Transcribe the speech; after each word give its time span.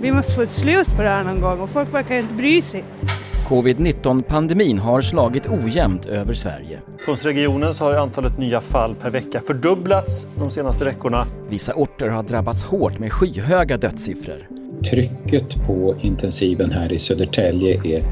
Vi 0.00 0.12
måste 0.12 0.32
få 0.32 0.42
ett 0.42 0.50
slut 0.50 0.96
på 0.96 1.02
det 1.02 1.08
här 1.08 1.24
någon 1.24 1.40
gång 1.40 1.60
och 1.60 1.70
folk 1.70 1.94
verkar 1.94 2.16
inte 2.16 2.34
bry 2.34 2.62
sig. 2.62 2.84
Covid-19-pandemin 3.48 4.78
har 4.78 5.02
slagit 5.02 5.48
ojämnt 5.48 6.06
över 6.06 6.34
Sverige. 6.34 6.80
Hos 7.06 7.24
regionen 7.24 7.74
så 7.74 7.84
har 7.84 7.92
antalet 7.92 8.38
nya 8.38 8.60
fall 8.60 8.94
per 8.94 9.10
vecka 9.10 9.40
fördubblats 9.46 10.26
de 10.38 10.50
senaste 10.50 10.84
veckorna. 10.84 11.26
Vissa 11.48 11.74
orter 11.74 12.08
har 12.08 12.22
drabbats 12.22 12.64
hårt 12.64 12.98
med 12.98 13.12
skyhöga 13.12 13.76
dödssiffror. 13.76 14.48
Trycket 14.90 15.66
på 15.66 15.94
intensiven 16.00 16.70
här 16.72 16.92
i 16.92 16.98
Södertälje 16.98 17.96
är 17.96 18.02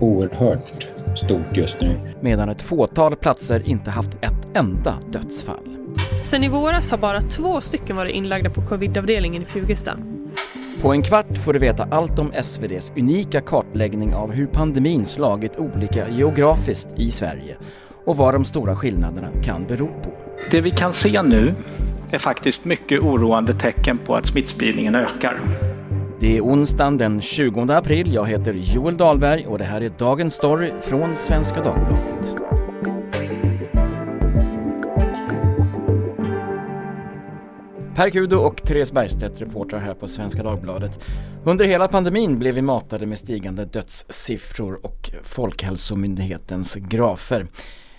oerhört 0.00 0.86
stort 1.24 1.56
just 1.56 1.80
nu. 1.80 1.90
Medan 2.20 2.48
ett 2.48 2.62
fåtal 2.62 3.16
platser 3.16 3.62
inte 3.66 3.90
haft 3.90 4.14
ett 4.20 4.56
enda 4.56 4.94
dödsfall. 5.10 5.68
Sen 6.24 6.44
i 6.44 6.48
våras 6.48 6.90
har 6.90 6.98
bara 6.98 7.20
två 7.20 7.60
stycken 7.60 7.96
varit 7.96 8.14
inlagda 8.14 8.50
på 8.50 8.62
covidavdelningen 8.62 9.42
i 9.42 9.44
Fjugesta. 9.44 9.96
På 10.80 10.92
en 10.92 11.02
kvart 11.02 11.38
får 11.44 11.52
du 11.52 11.58
veta 11.58 11.88
allt 11.90 12.18
om 12.18 12.32
SVDs 12.42 12.92
unika 12.96 13.40
kartläggning 13.40 14.14
av 14.14 14.32
hur 14.32 14.46
pandemin 14.46 15.06
slagit 15.06 15.56
olika 15.56 16.08
geografiskt 16.08 16.88
i 16.96 17.10
Sverige 17.10 17.56
och 18.04 18.16
vad 18.16 18.34
de 18.34 18.44
stora 18.44 18.76
skillnaderna 18.76 19.28
kan 19.44 19.64
bero 19.64 19.86
på. 19.86 20.10
Det 20.50 20.60
vi 20.60 20.70
kan 20.70 20.92
se 20.92 21.22
nu 21.22 21.54
är 22.10 22.18
faktiskt 22.18 22.64
mycket 22.64 23.00
oroande 23.00 23.54
tecken 23.54 23.98
på 23.98 24.14
att 24.14 24.26
smittspridningen 24.26 24.94
ökar. 24.94 25.40
Det 26.20 26.36
är 26.36 26.40
onsdagen 26.40 26.96
den 26.96 27.20
20 27.20 27.60
april. 27.72 28.14
Jag 28.14 28.26
heter 28.26 28.54
Joel 28.54 28.96
Dahlberg 28.96 29.46
och 29.46 29.58
det 29.58 29.64
här 29.64 29.80
är 29.80 29.90
dagens 29.98 30.34
story 30.34 30.70
från 30.80 31.16
Svenska 31.16 31.62
Dagbladet. 31.62 32.51
Per 37.94 38.10
Kudo 38.10 38.36
och 38.36 38.56
Therese 38.56 38.92
Bergstedt, 38.92 39.40
reportrar 39.40 39.80
här 39.80 39.94
på 39.94 40.08
Svenska 40.08 40.42
Dagbladet. 40.42 41.00
Under 41.44 41.64
hela 41.64 41.88
pandemin 41.88 42.38
blev 42.38 42.54
vi 42.54 42.62
matade 42.62 43.06
med 43.06 43.18
stigande 43.18 43.64
dödssiffror 43.64 44.86
och 44.86 45.10
Folkhälsomyndighetens 45.22 46.74
grafer. 46.74 47.46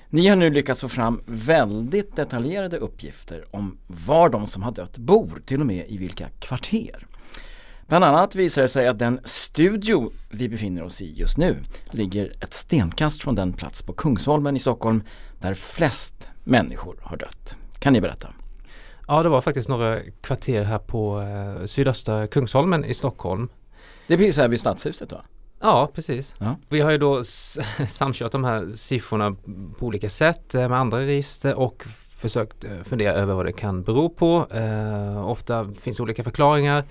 Ni 0.10 0.28
har 0.28 0.36
nu 0.36 0.50
lyckats 0.50 0.82
få 0.82 0.90
fram 0.90 1.22
väldigt 1.26 2.16
detaljerade 2.16 2.78
uppgifter 2.78 3.46
om 3.52 3.78
var 3.88 4.30
de 4.30 4.48
som 4.48 4.64
har 4.64 4.72
dött 4.72 4.98
bor, 4.98 5.42
till 5.46 5.60
och 5.60 5.66
med 5.66 5.86
i 5.88 5.98
vilka 5.98 6.30
kvarter. 6.40 7.08
Bland 7.88 8.06
annat 8.06 8.36
visar 8.36 8.62
det 8.62 8.68
sig 8.68 8.88
att 8.88 9.00
den 9.00 9.20
studio 9.24 10.12
vi 10.30 10.50
befinner 10.50 10.84
oss 10.84 11.02
i 11.02 11.14
just 11.14 11.38
nu 11.38 11.58
ligger 11.92 12.34
ett 12.40 12.54
stenkast 12.54 13.22
från 13.22 13.36
den 13.36 13.54
plats 13.54 13.84
på 13.84 13.94
Kungsholmen 13.94 14.56
i 14.56 14.60
Stockholm 14.60 15.04
där 15.40 15.54
flest 15.54 16.28
människor 16.44 16.98
har 17.02 17.18
dött. 17.18 17.56
Kan 17.80 17.94
ni 17.94 18.02
berätta? 18.02 18.34
Ja, 19.08 19.24
det 19.24 19.30
var 19.30 19.42
faktiskt 19.42 19.70
några 19.70 20.00
kvarter 20.22 20.64
här 20.64 20.80
på 20.80 21.22
eh, 21.22 21.66
sydöstra 21.66 22.28
Kungsholmen 22.28 22.86
i 22.86 22.94
Stockholm. 22.94 23.50
Det 24.08 24.14
är 24.14 24.18
precis 24.18 24.38
här 24.38 24.48
vid 24.48 24.60
Stadshuset 24.60 25.12
va? 25.12 25.22
Ja, 25.62 25.90
precis. 25.94 26.36
Ja. 26.40 26.56
Vi 26.70 26.82
har 26.82 26.92
ju 26.92 26.98
då 26.98 27.24
samkört 27.90 28.32
de 28.32 28.44
här 28.44 28.70
siffrorna 28.76 29.36
på 29.80 29.86
olika 29.86 30.10
sätt 30.10 30.56
eh, 30.56 30.70
med 30.70 30.80
andra 30.80 31.00
register 31.00 31.60
och 31.60 31.84
försökt 32.10 32.64
eh, 32.64 32.72
fundera 32.84 33.14
över 33.14 33.34
vad 33.34 33.46
det 33.46 33.52
kan 33.52 33.84
bero 33.84 34.10
på. 34.10 34.48
Eh, 34.52 35.30
ofta 35.30 35.72
finns 35.82 36.00
olika 36.00 36.24
förklaringar. 36.24 36.84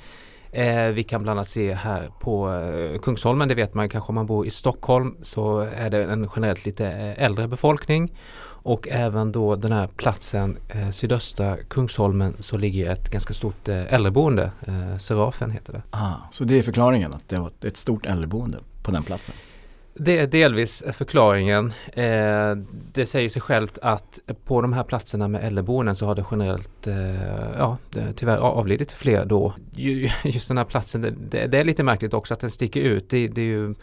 Eh, 0.55 0.89
vi 0.89 1.03
kan 1.03 1.23
bland 1.23 1.39
annat 1.39 1.49
se 1.49 1.75
här 1.75 2.05
på 2.21 2.53
eh, 2.53 2.99
Kungsholmen, 2.99 3.49
det 3.49 3.55
vet 3.55 3.75
man 3.75 3.89
kanske 3.89 4.09
om 4.09 4.15
man 4.15 4.27
bor 4.27 4.47
i 4.47 4.51
Stockholm 4.51 5.17
så 5.23 5.59
är 5.59 5.91
det 5.91 6.05
en 6.05 6.29
generellt 6.37 6.67
lite 6.67 6.87
eh, 6.87 7.25
äldre 7.25 7.49
befolkning. 7.49 8.13
Och 8.65 8.89
även 8.89 9.33
då 9.33 9.57
den 9.57 9.73
här 9.73 9.87
platsen 9.87 10.57
eh, 10.69 10.91
sydöstra 10.91 11.57
Kungsholmen 11.57 12.37
så 12.41 12.57
ligger 12.57 12.91
ett 12.91 13.11
ganska 13.11 13.35
stort 13.35 13.69
eh, 13.69 13.95
äldreboende, 13.95 14.51
eh, 14.67 14.99
Serafen 14.99 15.51
heter 15.51 15.73
det. 15.73 15.83
Ah, 15.91 16.15
så 16.31 16.45
det 16.45 16.59
är 16.59 16.63
förklaringen 16.63 17.15
att 17.15 17.29
det 17.29 17.39
var 17.39 17.51
ett 17.61 17.77
stort 17.77 18.07
äldreboende 18.07 18.59
på 18.83 18.91
den 18.91 19.03
platsen? 19.03 19.35
Det 19.95 20.19
är 20.19 20.27
delvis 20.27 20.85
förklaringen. 20.93 21.73
Eh, 21.93 22.55
det 22.93 23.07
säger 23.07 23.29
sig 23.29 23.43
självt 23.43 23.79
att 23.83 24.19
på 24.45 24.63
de 24.63 24.73
här 24.73 24.85
platserna 24.85 25.29
med 25.29 25.45
äldreboenden 25.45 25.97
så 25.97 26.07
har 26.07 26.15
det 26.15 26.25
generellt 26.31 26.87
eh, 26.87 27.57
ja, 27.59 27.77
det 27.91 28.13
tyvärr 28.13 28.37
avlidit 28.37 28.93
fler 28.93 29.25
då. 29.25 29.55
Just 30.25 30.49
den 30.49 30.59
här 30.59 30.65
platsen, 30.65 31.03
det, 31.31 31.47
det, 31.47 31.59
är 31.59 31.65
lite 31.65 31.83
märkligt 31.83 32.15
också 32.15 32.35
att 32.35 32.41
den 32.41 32.51
sticker 32.51 32.81
ut. 32.81 33.11
Det, 33.11 33.29
det, 33.29 33.41
är 33.41 33.47
ju, 33.47 33.75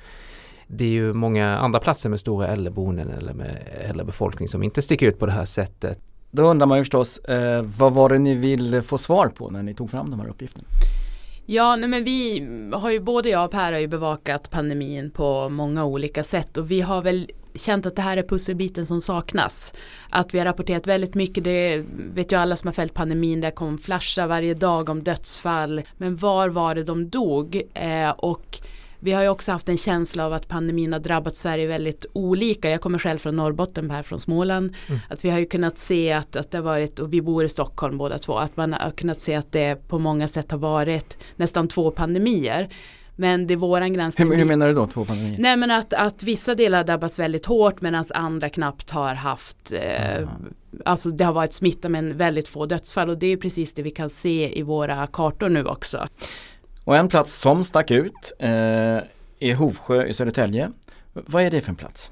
det 0.68 0.84
är 0.84 0.90
ju 0.90 1.14
många 1.14 1.58
andra 1.58 1.80
platser 1.80 2.09
med 2.09 2.19
stora 2.19 2.48
äldreboenden 2.48 3.09
eller 3.09 3.34
med 3.34 3.58
äldrebefolkning 3.81 4.50
som 4.50 4.64
inte 4.64 4.81
sticker 4.81 5.08
ut 5.08 5.19
på 5.19 5.25
det 5.25 5.31
här 5.31 5.46
sättet. 5.46 6.00
Då 6.31 6.44
undrar 6.44 6.68
man 6.68 6.78
ju 6.78 6.84
förstås, 6.84 7.18
eh, 7.18 7.62
vad 7.62 7.94
var 7.94 8.09
det 8.09 8.19
ni 8.19 8.36
ville 8.36 8.81
få 8.81 8.98
svar 8.98 9.28
på 9.28 9.50
när 9.50 9.64
ni 9.64 9.74
tog 9.74 9.92
fram 9.92 10.12
de 10.12 10.19
här 10.19 10.30
uppgifterna? 10.30 10.66
Ja, 11.52 11.76
nej 11.76 11.90
men 11.90 12.04
vi 12.04 12.48
har 12.74 12.92
ju 12.92 13.00
både 13.00 13.30
jag 13.30 13.46
och 13.46 13.52
Per 13.52 13.72
har 13.72 13.80
ju 13.80 13.88
bevakat 13.88 14.50
pandemin 14.50 15.12
på 15.12 15.50
många 15.50 15.86
olika 15.86 16.24
sätt 16.24 16.58
och 16.58 16.72
vi 16.72 16.82
har 16.82 17.02
väl 17.02 17.32
känt 17.56 17.86
att 17.86 17.96
det 17.96 18.02
här 18.02 18.18
är 18.18 18.24
pusselbiten 18.24 18.86
som 18.86 19.02
saknas. 19.02 19.74
Att 20.10 20.34
vi 20.34 20.38
har 20.38 20.46
rapporterat 20.46 20.88
väldigt 20.88 21.16
mycket, 21.16 21.44
det 21.44 21.86
vet 22.14 22.32
ju 22.32 22.36
alla 22.36 22.56
som 22.56 22.68
har 22.68 22.74
följt 22.74 22.94
pandemin, 22.94 23.42
det 23.42 23.52
kom 23.52 23.78
flashar 23.78 24.28
varje 24.28 24.54
dag 24.54 24.90
om 24.90 25.04
dödsfall. 25.04 25.82
Men 25.98 26.16
var 26.16 26.50
var 26.50 26.76
det 26.76 26.84
de 26.84 27.10
dog? 27.10 27.62
Eh, 27.74 28.10
och 28.10 28.60
vi 29.00 29.12
har 29.12 29.22
ju 29.22 29.30
också 29.30 29.52
haft 29.52 29.70
en 29.70 29.78
känsla 29.78 30.26
av 30.26 30.34
att 30.34 30.48
pandemin 30.48 30.94
har 30.94 31.00
drabbat 31.00 31.36
Sverige 31.36 31.68
väldigt 31.68 32.06
olika. 32.14 32.70
Jag 32.70 32.82
kommer 32.82 33.00
själv 33.00 33.18
från 33.18 33.36
Norrbotten, 33.36 33.92
här 33.92 34.04
från 34.04 34.20
Småland. 34.20 34.76
Mm. 34.88 35.00
Att 35.10 35.26
vi 35.26 35.30
har 35.30 35.40
ju 35.40 35.46
kunnat 35.46 35.78
se 35.78 36.12
att, 36.12 36.36
att 36.36 36.52
det 36.52 36.58
har 36.58 36.64
varit, 36.64 37.00
och 37.00 37.14
vi 37.14 37.22
bor 37.22 37.46
i 37.46 37.50
Stockholm 37.50 37.98
båda 37.98 38.18
två, 38.18 38.38
att 38.38 38.58
man 38.58 38.74
har 38.74 38.92
kunnat 38.92 39.20
se 39.20 39.36
att 39.36 39.52
det 39.52 39.88
på 39.88 40.00
många 40.00 40.28
sätt 40.28 40.52
har 40.52 40.58
varit 40.58 41.18
nästan 41.36 41.68
två 41.68 41.92
pandemier. 41.92 42.70
Men 43.16 43.48
det 43.48 43.54
är 43.54 43.56
våran 43.56 43.94
granskning. 43.94 44.30
Hur, 44.30 44.36
hur, 44.36 44.46
menar 44.46 44.68
du 44.68 44.74
då 44.74 44.88
två 44.88 45.06
pandemier? 45.06 45.36
Nej 45.40 45.58
men 45.58 45.72
att, 45.72 45.94
att 45.94 46.24
vissa 46.24 46.56
delar 46.56 46.78
har 46.78 46.86
drabbats 46.86 47.20
väldigt 47.20 47.46
hårt 47.46 47.81
medan 47.81 48.06
andra 48.14 48.50
knappt 48.50 48.90
har 48.90 49.16
haft 49.16 49.74
eh, 49.74 50.28
Alltså 50.86 51.10
det 51.10 51.24
har 51.24 51.34
varit 51.34 51.54
smitta 51.54 51.90
men 51.90 52.18
väldigt 52.18 52.48
få 52.48 52.66
dödsfall 52.66 53.10
och 53.10 53.18
det 53.18 53.28
är 53.28 53.38
precis 53.38 53.74
det 53.74 53.81
vi 53.81 53.92
kan 53.92 54.10
se 54.10 54.60
i 54.60 54.62
våra 54.62 55.08
kartor 55.08 55.50
nu 55.50 55.66
också. 55.66 56.08
Och 56.89 56.97
en 56.97 57.07
plats 57.07 57.39
som 57.39 57.63
stack 57.63 57.91
ut 57.91 58.33
eh, 58.39 58.50
är 59.39 59.55
Hovsjö 59.55 60.05
i 60.05 60.13
Södertälje. 60.13 60.72
Vad 61.13 61.44
är 61.44 61.51
det 61.51 61.61
för 61.61 61.69
en 61.69 61.75
plats? 61.75 62.11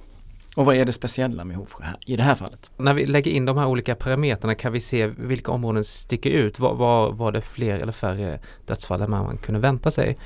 Och 0.57 0.65
vad 0.65 0.75
är 0.75 0.85
det 0.85 0.91
speciella 0.91 1.45
med 1.45 1.57
Hovsjö 1.57 1.83
här, 1.83 1.97
i 2.05 2.15
det 2.15 2.23
här 2.23 2.35
fallet? 2.35 2.71
När 2.77 2.93
vi 2.93 3.05
lägger 3.05 3.31
in 3.31 3.45
de 3.45 3.57
här 3.57 3.67
olika 3.67 3.95
parametrarna 3.95 4.55
kan 4.55 4.73
vi 4.73 4.79
se 4.79 5.07
vilka 5.07 5.51
områden 5.51 5.83
sticker 5.83 6.29
ut. 6.29 6.59
Var, 6.59 6.75
var, 6.75 7.11
var 7.11 7.31
det 7.31 7.41
fler 7.41 7.79
eller 7.79 7.91
färre 7.91 8.39
dödsfall 8.65 9.01
än 9.01 9.09
man 9.09 9.37
kunde 9.37 9.59
vänta 9.59 9.91
sig? 9.91 10.17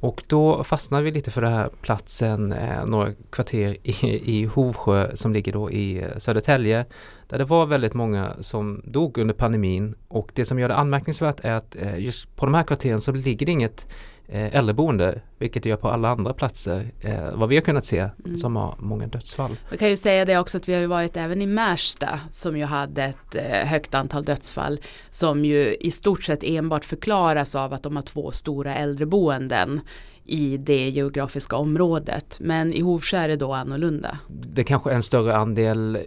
Och 0.00 0.22
då 0.26 0.64
fastnar 0.64 1.02
vi 1.02 1.10
lite 1.10 1.30
för 1.30 1.42
den 1.42 1.52
här 1.52 1.70
platsen, 1.82 2.52
eh, 2.52 2.86
några 2.86 3.12
kvarter 3.30 3.76
i, 3.82 4.20
i 4.24 4.44
Hovsjö 4.44 5.16
som 5.16 5.32
ligger 5.32 5.52
då 5.52 5.70
i 5.70 6.02
eh, 6.02 6.18
Södertälje. 6.18 6.86
Där 7.28 7.38
det 7.38 7.44
var 7.44 7.66
väldigt 7.66 7.94
många 7.94 8.34
som 8.40 8.82
dog 8.84 9.18
under 9.18 9.34
pandemin 9.34 9.94
och 10.08 10.30
det 10.34 10.44
som 10.44 10.58
gör 10.58 10.68
det 10.68 10.76
anmärkningsvärt 10.76 11.40
är 11.44 11.52
att 11.52 11.76
eh, 11.76 11.98
just 11.98 12.36
på 12.36 12.46
de 12.46 12.54
här 12.54 12.62
kvarteren 12.62 13.00
så 13.00 13.12
ligger 13.12 13.46
det 13.46 13.52
inget 13.52 13.86
äldreboende, 14.32 15.20
vilket 15.38 15.62
det 15.62 15.68
gör 15.68 15.76
på 15.76 15.88
alla 15.88 16.08
andra 16.08 16.32
platser, 16.32 16.86
eh, 17.00 17.34
vad 17.34 17.48
vi 17.48 17.56
har 17.56 17.62
kunnat 17.62 17.84
se, 17.84 18.08
mm. 18.24 18.38
som 18.38 18.56
har 18.56 18.74
många 18.78 19.06
dödsfall. 19.06 19.56
Jag 19.70 19.78
kan 19.78 19.88
ju 19.88 19.96
säga 19.96 20.24
det 20.24 20.38
också 20.38 20.56
att 20.58 20.68
vi 20.68 20.74
har 20.74 20.86
varit 20.86 21.16
även 21.16 21.42
i 21.42 21.46
Märsta 21.46 22.20
som 22.30 22.56
ju 22.56 22.64
hade 22.64 23.04
ett 23.04 23.34
eh, 23.34 23.68
högt 23.68 23.94
antal 23.94 24.24
dödsfall 24.24 24.80
som 25.10 25.44
ju 25.44 25.74
i 25.74 25.90
stort 25.90 26.22
sett 26.22 26.44
enbart 26.44 26.84
förklaras 26.84 27.54
av 27.54 27.72
att 27.72 27.82
de 27.82 27.96
har 27.96 28.02
två 28.02 28.30
stora 28.30 28.74
äldreboenden 28.74 29.80
i 30.24 30.56
det 30.56 30.88
geografiska 30.88 31.56
området. 31.56 32.36
Men 32.40 32.72
i 32.72 32.80
Hovsjö 32.80 33.16
är 33.16 33.28
det 33.28 33.36
då 33.36 33.52
annorlunda. 33.52 34.18
Det 34.28 34.64
kanske 34.64 34.90
är 34.90 34.94
en 34.94 35.02
större 35.02 35.36
andel 35.36 35.98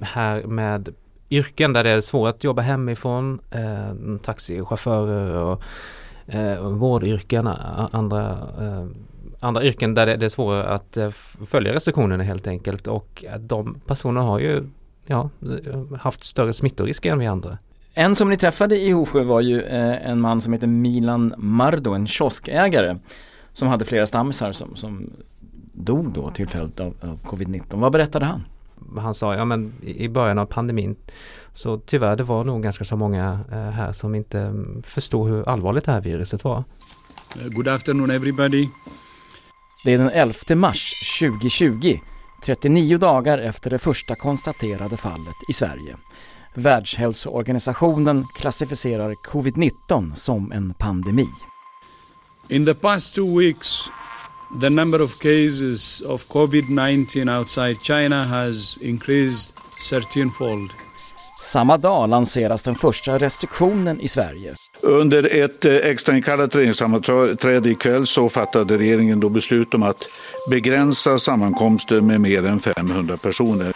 här 0.00 0.42
med 0.42 0.94
yrken 1.30 1.72
där 1.72 1.84
det 1.84 1.90
är 1.90 2.00
svårt 2.00 2.28
att 2.28 2.44
jobba 2.44 2.62
hemifrån, 2.62 3.40
eh, 3.50 4.18
taxichaufförer 4.22 5.34
och 5.34 5.62
eh, 6.32 6.68
vårdyrken, 6.68 7.46
andra, 7.92 8.30
eh, 8.60 8.86
andra 9.40 9.64
yrken 9.64 9.94
där 9.94 10.06
det, 10.06 10.16
det 10.16 10.24
är 10.24 10.30
svårare 10.30 10.68
att 10.68 10.96
eh, 10.96 11.10
följa 11.46 11.72
restriktionerna 11.72 12.24
helt 12.24 12.46
enkelt 12.46 12.86
och 12.86 13.24
de 13.40 13.80
personerna 13.86 14.26
har 14.26 14.38
ju 14.38 14.64
ja, 15.06 15.30
eh, 15.42 15.98
haft 15.98 16.24
större 16.24 16.52
smittorisk 16.52 17.06
än 17.06 17.18
vi 17.18 17.26
andra. 17.26 17.58
En 17.94 18.16
som 18.16 18.30
ni 18.30 18.36
träffade 18.36 18.76
i 18.76 18.90
Hosjö 18.90 19.22
var 19.22 19.40
ju 19.40 19.62
eh, 19.62 20.10
en 20.10 20.20
man 20.20 20.40
som 20.40 20.52
heter 20.52 20.66
Milan 20.66 21.34
Mardo, 21.36 21.92
en 21.94 22.06
kioskägare 22.06 22.96
som 23.52 23.68
hade 23.68 23.84
flera 23.84 24.06
stammisar 24.06 24.52
som, 24.52 24.76
som 24.76 25.10
dog 25.72 26.12
då 26.12 26.30
till 26.30 26.48
följd 26.48 26.80
av, 26.80 26.94
av 27.00 27.18
covid-19. 27.22 27.62
Vad 27.70 27.92
berättade 27.92 28.24
han? 28.24 28.44
Han 28.98 29.14
sa, 29.14 29.34
ja 29.34 29.44
men 29.44 29.72
i 29.82 30.08
början 30.08 30.38
av 30.38 30.46
pandemin 30.46 30.96
så 31.54 31.78
tyvärr 31.78 32.16
det 32.16 32.22
var 32.22 32.44
nog 32.44 32.62
ganska 32.62 32.84
så 32.84 32.96
många 32.96 33.40
eh, 33.52 33.58
här 33.58 33.92
som 33.92 34.14
inte 34.14 34.40
mm, 34.40 34.82
förstod 34.82 35.28
hur 35.28 35.48
allvarligt 35.48 35.84
det 35.84 35.92
här 35.92 36.00
viruset 36.00 36.44
var. 36.44 36.64
Uh, 37.36 37.48
good 37.48 37.68
afternoon 37.68 38.10
everybody. 38.10 38.68
Det 39.84 39.92
är 39.92 39.98
den 39.98 40.10
11 40.10 40.54
mars 40.54 40.92
2020, 41.20 41.98
39 42.44 42.98
dagar 42.98 43.38
efter 43.38 43.70
det 43.70 43.78
första 43.78 44.14
konstaterade 44.14 44.96
fallet 44.96 45.36
i 45.48 45.52
Sverige. 45.52 45.96
Världshälsoorganisationen 46.54 48.24
klassificerar 48.34 49.14
covid-19 49.14 50.14
som 50.14 50.52
en 50.52 50.74
pandemi. 50.74 51.28
In 52.48 52.66
the 52.66 52.74
past 52.74 53.14
two 53.14 53.38
weeks, 53.38 53.90
the 54.60 54.70
number 54.70 55.02
of 55.02 55.18
cases 55.20 56.00
of 56.00 56.28
COVID 56.28 56.68
19 56.68 57.28
outside 57.28 57.76
China 57.82 58.24
has 58.24 58.78
increased 58.82 59.54
13-fold. 59.90 60.70
Samma 61.42 61.76
dag 61.76 62.08
lanseras 62.08 62.62
den 62.62 62.74
första 62.74 63.18
restriktionen 63.18 64.00
i 64.00 64.08
Sverige. 64.08 64.54
Under 64.82 65.44
ett 65.44 65.64
eh, 65.64 65.76
extrainkallat 65.76 66.56
regeringssammanträde 66.56 67.70
ikväll 67.70 68.06
så 68.06 68.28
fattade 68.28 68.78
regeringen 68.78 69.20
då 69.20 69.28
beslut 69.28 69.74
om 69.74 69.82
att 69.82 70.04
begränsa 70.50 71.18
sammankomster 71.18 72.00
med 72.00 72.20
mer 72.20 72.46
än 72.46 72.60
500 72.60 73.16
personer. 73.16 73.72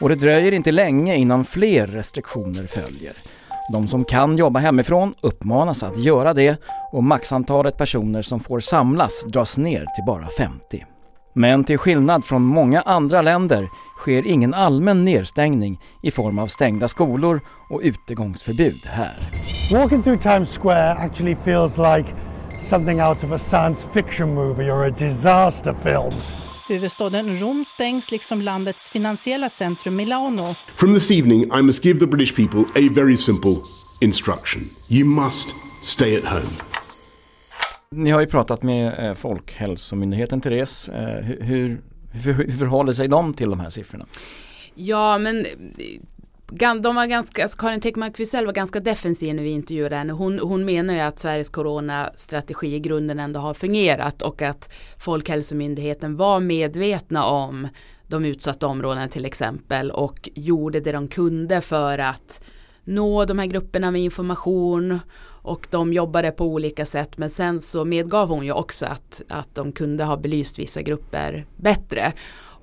Och 0.00 0.08
det 0.08 0.14
dröjer 0.14 0.52
inte 0.52 0.72
länge 0.72 1.16
innan 1.16 1.44
fler 1.44 1.86
restriktioner 1.86 2.66
följer. 2.66 3.16
De 3.72 3.88
som 3.88 4.04
kan 4.04 4.36
jobba 4.36 4.60
hemifrån 4.60 5.14
uppmanas 5.20 5.82
att 5.82 5.98
göra 5.98 6.34
det 6.34 6.56
och 6.92 7.04
maxantalet 7.04 7.76
personer 7.76 8.22
som 8.22 8.40
får 8.40 8.60
samlas 8.60 9.24
dras 9.24 9.58
ner 9.58 9.86
till 9.94 10.04
bara 10.06 10.28
50. 10.38 10.84
Men 11.32 11.64
till 11.64 11.78
skillnad 11.78 12.24
från 12.24 12.42
många 12.42 12.80
andra 12.80 13.22
länder 13.22 13.68
sker 14.00 14.26
ingen 14.26 14.54
allmän 14.54 15.04
nedstängning 15.04 15.80
i 16.02 16.10
form 16.10 16.38
av 16.38 16.46
stängda 16.46 16.88
skolor 16.88 17.40
och 17.70 17.80
utegångsförbud 17.82 18.86
här. 18.86 19.18
Walking 19.72 20.02
through 20.02 20.22
Times 20.22 20.58
Square 20.58 20.92
actually 20.92 21.36
feels 21.36 21.78
like 21.78 22.14
something 22.60 23.02
out 23.02 23.24
of 23.24 23.32
a 23.32 23.38
science 23.38 23.86
fiction 23.92 24.34
movie 24.34 24.70
or 24.70 24.84
a 24.84 24.90
disaster 24.90 25.74
film. 25.82 26.43
Huvudstaden 26.68 27.40
Rom 27.40 27.64
stängs 27.64 28.10
liksom 28.10 28.42
landets 28.42 28.90
finansiella 28.90 29.48
centrum 29.48 29.96
Milano. 29.96 30.54
From 30.76 30.94
this 30.94 31.10
evening 31.10 31.42
I 31.42 31.62
must 31.62 31.82
give 31.82 32.00
the 32.00 32.06
British 32.06 32.34
people 32.36 32.60
a 32.60 32.88
very 32.94 33.16
simple 33.16 33.56
instruction. 34.00 34.62
You 34.88 35.06
must 35.06 35.54
stay 35.82 36.16
at 36.16 36.24
home. 36.24 36.56
Ni 37.90 38.10
har 38.10 38.20
ju 38.20 38.26
pratat 38.26 38.62
med 38.62 39.08
eh, 39.08 39.14
Folkhälsomyndigheten, 39.14 40.40
Therese. 40.40 40.88
Eh, 40.88 41.24
hur, 41.24 41.82
hur, 42.12 42.32
hur 42.32 42.56
förhåller 42.56 42.92
sig 42.92 43.08
de 43.08 43.34
till 43.34 43.50
de 43.50 43.60
här 43.60 43.70
siffrorna? 43.70 44.06
Ja, 44.74 45.18
men 45.18 45.46
de 46.82 46.94
var 46.94 47.06
ganska, 47.06 47.42
alltså 47.42 47.58
Karin 47.58 47.80
Tegmark 47.80 48.20
Wisell 48.20 48.46
var 48.46 48.52
ganska 48.52 48.80
defensiv 48.80 49.34
när 49.34 49.42
vi 49.42 49.50
intervjuade 49.50 49.96
henne. 49.96 50.12
Hon, 50.12 50.38
hon 50.38 50.64
menar 50.64 50.94
ju 50.94 51.00
att 51.00 51.18
Sveriges 51.18 51.48
coronastrategi 51.48 52.74
i 52.74 52.80
grunden 52.80 53.20
ändå 53.20 53.40
har 53.40 53.54
fungerat 53.54 54.22
och 54.22 54.42
att 54.42 54.72
Folkhälsomyndigheten 54.98 56.16
var 56.16 56.40
medvetna 56.40 57.24
om 57.24 57.68
de 58.06 58.24
utsatta 58.24 58.66
områdena 58.66 59.08
till 59.08 59.24
exempel 59.24 59.90
och 59.90 60.28
gjorde 60.34 60.80
det 60.80 60.92
de 60.92 61.08
kunde 61.08 61.60
för 61.60 61.98
att 61.98 62.44
nå 62.84 63.24
de 63.24 63.38
här 63.38 63.46
grupperna 63.46 63.90
med 63.90 64.02
information 64.02 65.00
och 65.42 65.66
de 65.70 65.92
jobbade 65.92 66.30
på 66.30 66.44
olika 66.44 66.84
sätt 66.84 67.18
men 67.18 67.30
sen 67.30 67.60
så 67.60 67.84
medgav 67.84 68.28
hon 68.28 68.44
ju 68.44 68.52
också 68.52 68.86
att, 68.86 69.22
att 69.28 69.54
de 69.54 69.72
kunde 69.72 70.04
ha 70.04 70.16
belyst 70.16 70.58
vissa 70.58 70.82
grupper 70.82 71.46
bättre. 71.56 72.12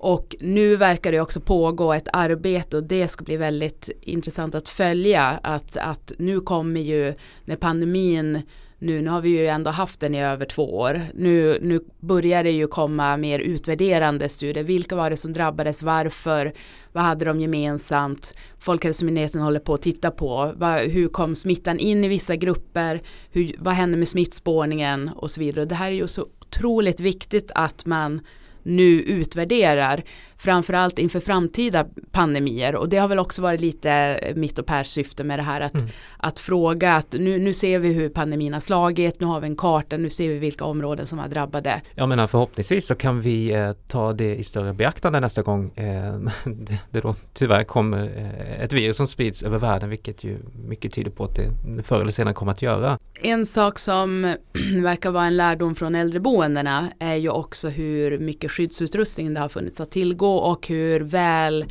Och 0.03 0.35
nu 0.39 0.75
verkar 0.75 1.11
det 1.11 1.19
också 1.19 1.39
pågå 1.41 1.93
ett 1.93 2.07
arbete 2.13 2.77
och 2.77 2.83
det 2.83 3.07
ska 3.07 3.23
bli 3.23 3.37
väldigt 3.37 3.89
intressant 4.01 4.55
att 4.55 4.69
följa. 4.69 5.39
Att, 5.43 5.77
att 5.77 6.13
nu 6.17 6.39
kommer 6.39 6.81
ju 6.81 7.13
när 7.45 7.55
pandemin 7.55 8.41
nu, 8.79 9.01
nu 9.01 9.09
har 9.09 9.21
vi 9.21 9.29
ju 9.29 9.47
ändå 9.47 9.71
haft 9.71 9.99
den 9.99 10.15
i 10.15 10.23
över 10.23 10.45
två 10.45 10.77
år. 10.77 11.01
Nu, 11.13 11.59
nu 11.61 11.81
börjar 11.99 12.43
det 12.43 12.51
ju 12.51 12.67
komma 12.67 13.17
mer 13.17 13.39
utvärderande 13.39 14.29
studier. 14.29 14.63
Vilka 14.63 14.95
var 14.95 15.09
det 15.09 15.17
som 15.17 15.33
drabbades? 15.33 15.83
Varför? 15.83 16.53
Vad 16.91 17.03
hade 17.03 17.25
de 17.25 17.41
gemensamt? 17.41 18.37
Folkhälsomyndigheten 18.59 19.41
håller 19.41 19.59
på 19.59 19.73
att 19.73 19.81
titta 19.81 20.11
på. 20.11 20.53
Vad, 20.55 20.79
hur 20.79 21.07
kom 21.07 21.35
smittan 21.35 21.79
in 21.79 22.03
i 22.03 22.07
vissa 22.07 22.35
grupper? 22.35 23.01
Hur, 23.31 23.55
vad 23.59 23.73
hände 23.73 23.97
med 23.97 24.07
smittspårningen? 24.07 25.09
Och 25.15 25.31
så 25.31 25.39
vidare. 25.39 25.65
Det 25.65 25.75
här 25.75 25.87
är 25.87 25.95
ju 25.95 26.07
så 26.07 26.25
otroligt 26.39 26.99
viktigt 26.99 27.51
att 27.55 27.85
man 27.85 28.21
nu 28.63 29.01
utvärderar 29.01 30.03
framförallt 30.41 30.99
inför 30.99 31.19
framtida 31.19 31.85
pandemier 32.11 32.75
och 32.75 32.89
det 32.89 32.97
har 32.97 33.07
väl 33.07 33.19
också 33.19 33.41
varit 33.41 33.61
lite 33.61 34.19
mitt 34.35 34.59
och 34.59 34.65
Pers 34.65 34.87
syfte 34.87 35.23
med 35.23 35.39
det 35.39 35.43
här 35.43 35.61
att, 35.61 35.73
mm. 35.73 35.87
att 36.17 36.39
fråga 36.39 36.95
att 36.95 37.13
nu, 37.13 37.39
nu 37.39 37.53
ser 37.53 37.79
vi 37.79 37.93
hur 37.93 38.09
pandemin 38.09 38.53
har 38.53 38.59
slagit, 38.59 39.19
nu 39.19 39.25
har 39.25 39.39
vi 39.39 39.47
en 39.47 39.55
karta, 39.55 39.97
nu 39.97 40.09
ser 40.09 40.27
vi 40.27 40.37
vilka 40.37 40.65
områden 40.65 41.07
som 41.07 41.17
var 41.17 41.27
drabbade. 41.27 41.81
Jag 41.95 42.09
menar 42.09 42.27
förhoppningsvis 42.27 42.87
så 42.87 42.95
kan 42.95 43.21
vi 43.21 43.51
eh, 43.51 43.71
ta 43.87 44.13
det 44.13 44.35
i 44.35 44.43
större 44.43 44.73
beaktande 44.73 45.19
nästa 45.19 45.41
gång 45.41 45.71
eh, 45.75 46.13
det, 46.45 46.77
det 46.89 46.99
då 46.99 47.13
tyvärr 47.33 47.63
kommer 47.63 48.03
eh, 48.17 48.63
ett 48.63 48.73
virus 48.73 48.97
som 48.97 49.07
sprids 49.07 49.43
över 49.43 49.57
världen 49.57 49.89
vilket 49.89 50.23
ju 50.23 50.37
mycket 50.67 50.93
tyder 50.93 51.11
på 51.11 51.23
att 51.23 51.35
det 51.35 51.83
förr 51.83 52.01
eller 52.01 52.11
senare 52.11 52.33
kommer 52.33 52.51
att 52.51 52.61
göra. 52.61 52.97
En 53.21 53.45
sak 53.45 53.79
som 53.79 54.21
verkar 54.83 55.11
vara 55.11 55.25
en 55.25 55.37
lärdom 55.37 55.75
från 55.75 55.95
äldreboendena 55.95 56.91
är 56.99 57.15
ju 57.15 57.29
också 57.29 57.69
hur 57.69 58.19
mycket 58.19 58.51
skyddsutrustning 58.51 59.33
det 59.33 59.39
har 59.39 59.49
funnits 59.49 59.81
att 59.81 59.91
tillgå 59.91 60.30
och 60.37 60.67
hur 60.67 60.99
väl 60.99 61.65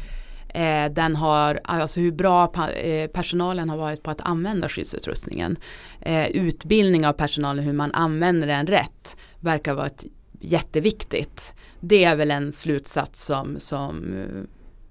eh, 0.48 0.92
den 0.92 1.16
har, 1.16 1.60
alltså 1.64 2.00
hur 2.00 2.12
bra 2.12 2.52
eh, 2.68 3.10
personalen 3.10 3.70
har 3.70 3.76
varit 3.76 4.02
på 4.02 4.10
att 4.10 4.20
använda 4.20 4.68
skyddsutrustningen. 4.68 5.56
Eh, 6.00 6.26
utbildning 6.26 7.06
av 7.06 7.12
personalen 7.12 7.64
hur 7.64 7.72
man 7.72 7.92
använder 7.92 8.46
den 8.46 8.66
rätt 8.66 9.16
verkar 9.40 9.74
vara 9.74 9.86
ett 9.86 10.04
jätteviktigt. 10.40 11.54
Det 11.80 12.04
är 12.04 12.16
väl 12.16 12.30
en 12.30 12.52
slutsats 12.52 13.26
som, 13.26 13.58
som 13.58 14.18
eh, 14.18 14.42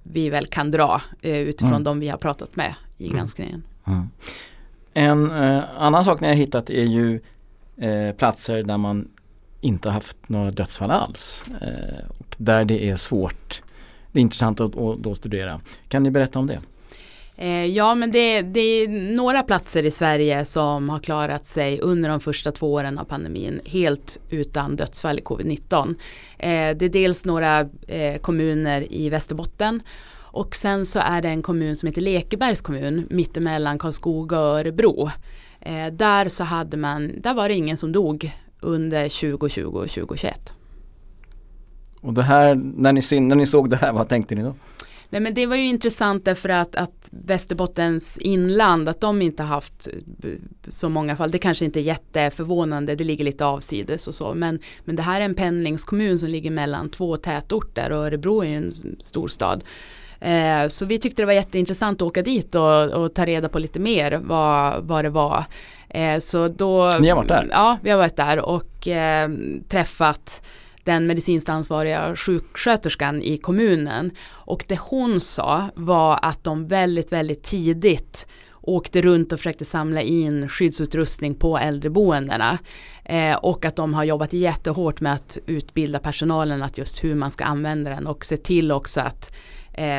vi 0.04 0.30
väl 0.30 0.46
kan 0.46 0.72
dra 0.72 1.02
eh, 1.22 1.38
utifrån 1.38 1.72
mm. 1.72 1.84
de 1.84 2.00
vi 2.00 2.08
har 2.08 2.18
pratat 2.18 2.56
med 2.56 2.76
i 2.98 3.06
mm. 3.06 3.18
granskningen. 3.18 3.64
Mm. 3.88 4.10
En 4.94 5.32
eh, 5.32 5.64
annan 5.78 6.06
sak 6.06 6.20
ni 6.20 6.28
har 6.28 6.36
hittat 6.36 6.70
är 6.70 6.84
ju 6.84 7.20
platser 8.18 8.64
där 8.64 8.78
man 8.78 9.08
inte 9.62 9.90
haft 9.90 10.30
några 10.30 10.50
dödsfall 10.50 10.92
alls. 10.92 11.46
Eh, 11.62 12.06
där 12.38 12.66
det 12.66 12.90
är 12.90 12.96
svårt, 12.96 13.62
det 14.12 14.20
är 14.20 14.22
intressant 14.22 14.60
att, 14.60 14.78
att, 14.78 15.08
att 15.08 15.18
studera. 15.18 15.62
Kan 15.88 16.04
ni 16.04 16.12
berätta 16.12 16.40
om 16.40 16.48
det? 16.48 16.60
Eh, 17.42 17.66
ja 17.66 17.96
men 17.96 18.12
det, 18.12 18.42
det, 18.42 18.60
är 18.60 18.88
några 19.16 19.44
platser 19.44 19.86
i 19.86 19.92
Sverige 19.92 20.46
som 20.46 20.90
har 20.90 21.00
klarat 21.00 21.46
sig 21.46 21.80
under 21.80 22.10
de 22.10 22.20
första 22.20 22.52
två 22.52 22.74
åren 22.74 23.00
av 23.00 23.04
pandemin 23.04 23.62
helt 23.66 24.20
utan 24.30 24.76
dödsfall 24.76 25.20
i 25.20 25.22
covid-19. 25.22 25.96
Eh, 26.38 26.78
det 26.78 26.86
är 26.86 26.90
dels 26.90 27.26
några 27.26 27.70
eh, 27.88 28.18
kommuner 28.22 28.94
i 28.94 29.10
Västerbotten 29.10 29.82
och 30.32 30.56
sen 30.56 30.86
så 30.86 31.00
är 31.00 31.22
det 31.22 31.30
en 31.30 31.42
kommun 31.42 31.76
som 31.76 31.88
heter 31.88 32.02
Lekebergs 32.02 32.62
kommun 32.62 33.08
mittemellan 33.10 33.80
Karlskoga 33.80 34.40
och 34.40 34.60
Örebro. 34.60 35.10
Eh, 35.62 35.88
där 35.88 36.30
så 36.30 36.44
hade 36.44 36.78
man, 36.78 37.22
där 37.22 37.34
var 37.34 37.50
det 37.50 37.56
ingen 37.56 37.78
som 37.78 37.92
dog 37.92 38.32
under 38.60 39.10
2020 39.10 39.62
och 39.62 39.90
2021. 39.90 40.54
Och 42.02 42.14
det 42.14 42.24
här, 42.24 42.56
när 42.56 42.94
ni, 42.94 43.20
när 43.20 43.36
ni 43.36 43.46
såg 43.46 43.70
det 43.70 43.76
här, 43.76 43.94
vad 43.94 44.10
tänkte 44.10 44.36
ni 44.36 44.44
då? 44.44 44.56
Nej 45.10 45.22
men 45.22 45.34
det 45.34 45.46
var 45.46 45.56
ju 45.56 45.66
intressant 45.66 46.26
därför 46.26 46.50
att, 46.50 46.76
att 46.76 47.10
Västerbottens 47.12 48.18
inland, 48.18 48.90
att 48.90 49.02
de 49.02 49.22
inte 49.22 49.44
haft 49.44 49.88
så 50.68 50.90
många 50.90 51.16
fall. 51.16 51.32
Det 51.32 51.38
kanske 51.38 51.66
inte 51.66 51.80
är 51.80 51.82
jätteförvånande, 51.82 52.96
det 52.96 53.04
ligger 53.04 53.26
lite 53.26 53.46
avsides 53.46 54.08
och 54.08 54.16
så. 54.16 54.34
Men, 54.34 54.60
men 54.86 54.96
det 54.96 55.04
här 55.04 55.22
är 55.22 55.26
en 55.26 55.36
pendlingskommun 55.36 56.20
som 56.20 56.30
ligger 56.30 56.52
mellan 56.52 56.90
två 56.90 57.18
tätorter 57.18 57.92
och 57.92 58.06
Örebro 58.06 58.42
är 58.42 58.48
ju 58.48 58.56
en 58.56 58.74
storstad. 59.02 59.64
Eh, 60.22 60.68
så 60.68 60.86
vi 60.86 61.00
tyckte 61.00 61.22
det 61.22 61.26
var 61.26 61.34
jätteintressant 61.34 62.02
att 62.02 62.08
åka 62.08 62.22
dit 62.22 62.56
och, 62.56 62.90
och 62.90 63.14
ta 63.14 63.26
reda 63.26 63.50
på 63.50 63.60
lite 63.60 63.80
mer 63.80 64.20
vad, 64.24 64.84
vad 64.84 65.06
det 65.06 65.10
var. 65.10 65.44
Eh, 65.90 66.20
så 66.20 66.48
då, 66.48 66.92
Ni 67.00 67.10
har 67.10 67.16
varit 67.16 67.28
där? 67.28 67.48
Ja, 67.52 67.78
vi 67.82 67.90
har 67.90 67.98
varit 67.98 68.16
där 68.16 68.40
och 68.40 68.88
eh, 68.88 69.30
träffat 69.70 70.44
den 70.84 71.08
medicinskt 71.08 71.50
ansvariga 71.50 72.16
sjuksköterskan 72.16 73.22
i 73.22 73.38
kommunen. 73.38 74.12
Och 74.30 74.66
det 74.68 74.80
hon 74.80 75.20
sa 75.20 75.70
var 75.76 76.20
att 76.22 76.44
de 76.44 76.68
väldigt, 76.68 77.12
väldigt 77.12 77.44
tidigt 77.44 78.28
åkte 78.62 79.02
runt 79.02 79.34
och 79.34 79.40
försökte 79.40 79.66
samla 79.66 80.02
in 80.02 80.50
skyddsutrustning 80.50 81.36
på 81.36 81.58
äldreboendena. 81.58 82.58
Eh, 83.06 83.36
och 83.36 83.66
att 83.66 83.76
de 83.76 83.94
har 83.94 84.04
jobbat 84.04 84.34
jättehårt 84.34 85.02
med 85.02 85.14
att 85.14 85.38
utbilda 85.46 86.00
personalen 86.00 86.64
att 86.64 86.78
just 86.78 87.04
hur 87.04 87.16
man 87.16 87.32
ska 87.32 87.44
använda 87.44 87.90
den 87.90 88.08
och 88.08 88.26
se 88.26 88.38
till 88.38 88.72
också 88.72 89.02
att 89.02 89.36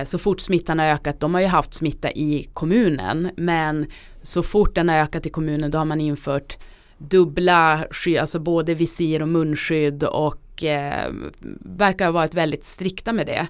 så 0.05 0.19
fort 0.19 0.41
smittan 0.41 0.79
har 0.79 0.87
ökat, 0.87 1.21
de 1.21 1.35
har 1.35 1.41
ju 1.41 1.47
haft 1.47 1.75
smitta 1.75 2.11
i 2.11 2.49
kommunen, 2.53 3.31
men 3.37 3.87
så 4.23 4.43
fort 4.43 4.75
den 4.75 4.89
har 4.89 4.97
ökat 4.97 5.27
i 5.27 5.31
kommunen 5.31 5.71
då 5.71 5.79
har 5.79 5.85
man 5.85 6.01
infört 6.01 6.59
dubbla 6.99 7.85
skydd, 7.91 8.19
alltså 8.19 8.39
både 8.39 8.75
visir 8.75 9.23
och 9.23 9.29
munskydd 9.29 10.05
och 10.05 10.65
eh, 10.65 11.13
verkar 11.61 12.05
ha 12.05 12.13
varit 12.13 12.35
väldigt 12.35 12.65
strikta 12.65 13.13
med 13.13 13.27
det. 13.27 13.47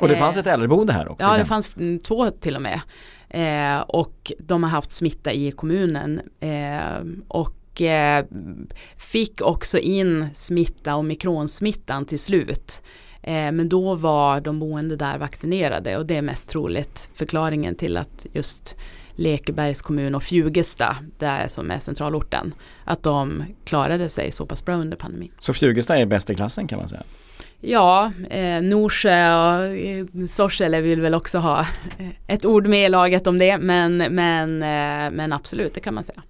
Och 0.00 0.08
det 0.08 0.16
fanns 0.16 0.36
ett 0.36 0.46
äldreboende 0.46 0.92
här 0.92 1.08
också? 1.08 1.26
Ja, 1.26 1.36
det 1.36 1.44
fanns 1.44 1.76
två 2.04 2.30
till 2.30 2.56
och 2.56 2.62
med. 2.62 2.80
Eh, 3.28 3.80
och 3.80 4.32
de 4.38 4.62
har 4.62 4.70
haft 4.70 4.92
smitta 4.92 5.32
i 5.32 5.50
kommunen. 5.50 6.20
Eh, 6.40 7.04
och 7.28 7.82
eh, 7.82 8.24
fick 8.96 9.42
också 9.42 9.78
in 9.78 10.28
smitta 10.34 10.94
och 10.94 11.04
mikronsmittan 11.04 12.04
till 12.04 12.18
slut. 12.18 12.82
Eh, 13.22 13.52
men 13.52 13.68
då 13.68 13.94
var 13.94 14.40
de 14.40 14.58
boende 14.60 14.96
där 14.96 15.18
vaccinerade 15.18 15.96
och 15.96 16.06
det 16.06 16.16
är 16.16 16.22
mest 16.22 16.50
troligt 16.50 17.10
förklaringen 17.14 17.74
till 17.74 17.96
att 17.96 18.26
just 18.32 18.76
Lekebergs 19.16 19.82
kommun 19.82 20.14
och 20.14 20.22
Fjugesta, 20.22 20.96
där 21.18 21.46
som 21.48 21.70
är 21.70 21.78
centralorten, 21.78 22.54
att 22.84 23.02
de 23.02 23.44
klarade 23.64 24.08
sig 24.08 24.32
så 24.32 24.46
pass 24.46 24.64
bra 24.64 24.74
under 24.74 24.96
pandemin. 24.96 25.30
Så 25.40 25.52
Fjugesta 25.52 25.98
är 25.98 26.06
bäst 26.06 26.30
i 26.30 26.34
klassen 26.34 26.66
kan 26.66 26.78
man 26.78 26.88
säga? 26.88 27.02
Ja, 27.60 28.12
eh, 28.30 28.62
Norsjö 28.62 29.34
och 29.34 29.76
eh, 29.76 30.06
Sorsele 30.28 30.80
vill 30.80 31.00
väl 31.00 31.14
också 31.14 31.38
ha 31.38 31.60
eh, 31.98 32.08
ett 32.26 32.44
ord 32.44 32.66
med 32.66 32.86
i 32.86 32.88
laget 32.88 33.26
om 33.26 33.38
det, 33.38 33.58
men, 33.58 33.96
men, 33.96 34.62
eh, 34.62 35.10
men 35.10 35.32
absolut, 35.32 35.74
det 35.74 35.80
kan 35.80 35.94
man 35.94 36.04
säga. 36.04 36.22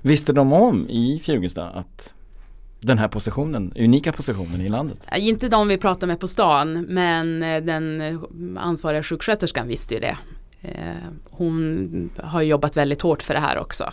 Visste 0.00 0.32
de 0.32 0.52
om 0.52 0.88
i 0.88 1.20
Fjugesta 1.24 1.64
att 1.64 2.14
den 2.86 2.98
här 2.98 3.08
positionen, 3.08 3.72
unika 3.76 4.12
positionen 4.12 4.60
i 4.60 4.68
landet? 4.68 4.98
Inte 5.16 5.48
de 5.48 5.68
vi 5.68 5.78
pratar 5.78 6.06
med 6.06 6.20
på 6.20 6.26
stan, 6.26 6.82
men 6.82 7.42
eh, 7.42 7.62
den 7.62 8.00
eh, 8.00 8.18
ansvariga 8.56 9.02
sjuksköterskan 9.02 9.68
visste 9.68 9.94
ju 9.94 10.00
det. 10.00 10.16
Eh, 10.62 10.96
hon 11.30 12.10
har 12.16 12.42
jobbat 12.42 12.76
väldigt 12.76 13.02
hårt 13.02 13.22
för 13.22 13.34
det 13.34 13.40
här 13.40 13.58
också. 13.58 13.92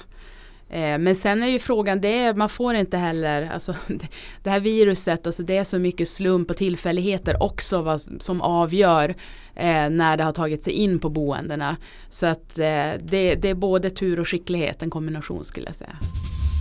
Men 0.99 1.15
sen 1.15 1.43
är 1.43 1.47
ju 1.47 1.59
frågan, 1.59 2.01
det 2.01 2.33
man 2.33 2.49
får 2.49 2.75
inte 2.75 2.97
heller, 2.97 3.51
alltså 3.53 3.75
det 4.43 4.49
här 4.49 4.59
viruset, 4.59 5.25
alltså 5.25 5.43
det 5.43 5.57
är 5.57 5.63
så 5.63 5.79
mycket 5.79 6.07
slump 6.07 6.49
och 6.49 6.57
tillfälligheter 6.57 7.43
också 7.43 7.81
vad, 7.81 8.01
som 8.01 8.41
avgör 8.41 9.15
eh, 9.55 9.89
när 9.89 10.17
det 10.17 10.23
har 10.23 10.33
tagit 10.33 10.63
sig 10.63 10.73
in 10.73 10.99
på 10.99 11.09
boendena. 11.09 11.77
Så 12.09 12.27
att 12.27 12.59
eh, 12.59 12.65
det, 12.99 13.35
det, 13.35 13.49
är 13.49 13.53
både 13.53 13.89
tur 13.89 14.19
och 14.19 14.27
skicklighet, 14.27 14.83
en 14.83 14.89
kombination 14.89 15.43
skulle 15.43 15.65
jag 15.65 15.75
säga 15.75 15.97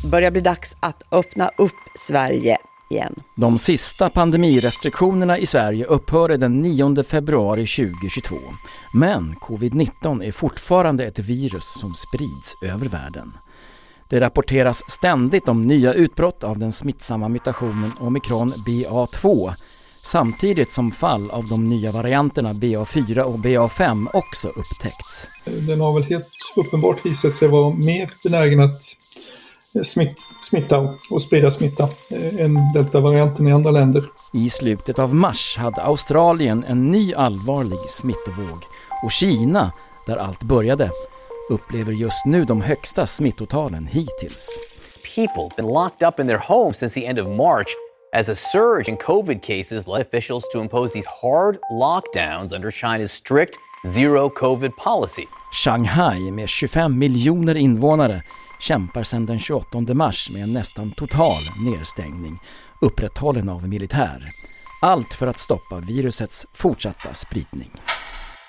börjar 0.04 0.30
bli 0.30 0.40
dags 0.40 0.76
att 0.80 1.02
öppna 1.10 1.50
upp 1.58 1.76
Sverige 1.94 2.56
igen. 2.90 3.14
De 3.36 3.58
sista 3.58 4.10
pandemirestriktionerna 4.10 5.38
i 5.38 5.46
Sverige 5.46 5.84
upphörde 5.84 6.36
den 6.36 6.62
9 6.62 7.02
februari 7.02 7.66
2022. 7.66 8.36
Men 8.94 9.34
covid-19 9.34 10.24
är 10.24 10.32
fortfarande 10.32 11.04
ett 11.04 11.18
virus 11.18 11.80
som 11.80 11.94
sprids 11.94 12.54
över 12.62 12.86
världen. 12.86 13.32
Det 14.08 14.20
rapporteras 14.20 14.82
ständigt 14.88 15.48
om 15.48 15.66
nya 15.66 15.92
utbrott 15.92 16.44
av 16.44 16.58
den 16.58 16.72
smittsamma 16.72 17.28
mutationen 17.28 17.92
omikron 18.00 18.48
BA2 18.48 19.52
samtidigt 20.02 20.70
som 20.70 20.90
fall 20.90 21.30
av 21.30 21.48
de 21.48 21.64
nya 21.64 21.92
varianterna 21.92 22.52
BA4 22.52 23.20
och 23.20 23.38
BA5 23.38 24.08
också 24.12 24.48
upptäckts. 24.48 25.28
Den 25.44 25.80
har 25.80 25.94
väl 25.94 26.02
helt 26.02 26.28
uppenbart 26.56 27.06
visat 27.06 27.32
sig 27.32 27.48
vara 27.48 27.74
mer 27.74 28.10
benägen 28.24 28.60
att 28.60 28.82
smitt, 29.84 30.16
smitta 30.40 30.78
och 31.10 31.22
sprida 31.22 31.50
smitta 31.50 31.88
eh, 32.10 32.44
än 32.44 32.72
deltavarianten 32.74 33.48
i 33.48 33.52
andra 33.52 33.70
länder. 33.70 34.04
I 34.32 34.50
slutet 34.50 34.98
av 34.98 35.14
mars 35.14 35.56
hade 35.56 35.82
Australien 35.82 36.64
en 36.68 36.90
ny 36.90 37.14
allvarlig 37.14 37.78
smittovåg 37.78 38.62
och 39.04 39.12
Kina, 39.12 39.72
där 40.06 40.16
allt 40.16 40.42
började, 40.42 40.90
upplever 41.50 41.92
just 41.92 42.26
nu 42.26 42.44
de 42.44 42.62
högsta 42.62 43.06
smittotalen 43.06 43.86
hittills. 43.86 44.58
People 45.16 45.48
been 45.56 45.66
locked 45.66 46.08
up 46.08 46.20
in 46.20 46.26
their 46.26 46.38
homes 46.38 46.76
since 46.76 47.00
the 47.00 47.06
end 47.06 47.18
of 47.18 47.26
March 47.36 47.68
as 48.12 48.28
a 48.28 48.34
surge 48.34 48.88
in 48.88 48.96
COVID 48.96 49.42
cases 49.42 49.86
led 49.86 50.00
officials 50.00 50.44
to 50.52 50.60
impose 50.60 50.92
these 50.94 51.08
hard 51.22 51.58
lockdowns 51.72 52.52
under 52.52 52.70
China's 52.70 53.12
strict 53.12 53.56
zero 53.86 54.28
COVID 54.28 54.76
policy. 54.76 55.26
Shanghai 55.52 56.30
med 56.30 56.48
25 56.48 56.98
miljoner 56.98 57.54
invånare 57.54 58.22
kämpar 58.60 59.02
sedan 59.02 59.26
den 59.26 59.38
28 59.38 59.94
mars 59.94 60.30
med 60.30 60.42
en 60.42 60.52
nästan 60.52 60.90
total 60.90 61.42
nedstängning 61.64 62.38
upprätthållen 62.80 63.48
av 63.48 63.68
militär. 63.68 64.28
Allt 64.82 65.14
för 65.14 65.26
att 65.26 65.38
stoppa 65.38 65.78
virusets 65.78 66.46
fortsatta 66.54 67.14
spridning. 67.14 67.70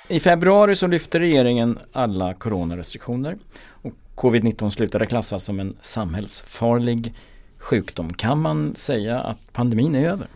I 0.07 0.19
februari 0.19 0.75
så 0.75 0.87
lyfte 0.87 1.19
regeringen 1.19 1.79
alla 1.91 2.33
coronarestriktioner 2.33 3.37
och 3.67 3.93
covid-19 4.15 4.69
slutade 4.69 5.05
klassas 5.05 5.43
som 5.43 5.59
en 5.59 5.73
samhällsfarlig 5.81 7.13
sjukdom. 7.57 8.13
Kan 8.13 8.41
man 8.41 8.75
säga 8.75 9.19
att 9.19 9.53
pandemin 9.53 9.95
är 9.95 10.09
över? 10.09 10.27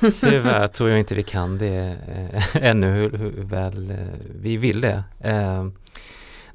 Tyvärr 0.20 0.66
tror 0.66 0.90
jag 0.90 0.98
inte 0.98 1.14
vi 1.14 1.22
kan 1.22 1.58
det 1.58 1.96
eh, 2.32 2.64
ännu 2.64 2.90
hur, 2.92 3.10
hur 3.10 3.44
väl 3.44 3.90
eh, 3.90 3.96
vi 4.40 4.56
vill 4.56 4.80
det. 4.80 5.02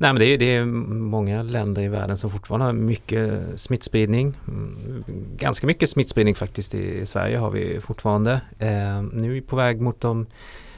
Nej 0.02 0.14
men 0.14 0.20
det 0.20 0.26
är, 0.26 0.38
det 0.38 0.56
är 0.56 0.66
många 0.66 1.44
länder 1.44 1.82
i 1.82 1.88
världen 1.88 2.18
som 2.18 2.30
fortfarande 2.30 2.66
har 2.66 2.74
mycket 2.74 3.42
smittspridning. 3.56 4.38
Mm, 4.48 5.04
ganska 5.38 5.68
mycket 5.68 5.90
smittspridning 5.90 6.36
faktiskt 6.36 6.76
i, 6.76 7.00
i 7.00 7.06
Sverige 7.06 7.38
har 7.38 7.52
vi 7.52 7.80
fortfarande. 7.82 8.32
Eh, 8.60 9.02
nu 9.14 9.30
är 9.30 9.34
vi 9.34 9.42
på 9.42 9.56
väg 9.56 9.82
mot 9.82 10.02
de 10.02 10.26